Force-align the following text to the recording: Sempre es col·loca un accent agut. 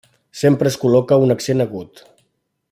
Sempre 0.39 0.71
es 0.73 0.77
col·loca 0.85 1.19
un 1.27 1.35
accent 1.37 1.65
agut. 1.67 2.03